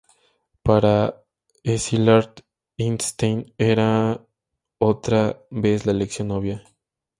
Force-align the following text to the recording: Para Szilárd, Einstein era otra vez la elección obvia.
Para 0.63 1.27
Szilárd, 1.63 2.43
Einstein 2.79 3.53
era 3.55 4.19
otra 4.79 5.45
vez 5.51 5.85
la 5.85 5.91
elección 5.91 6.31
obvia. 6.31 6.63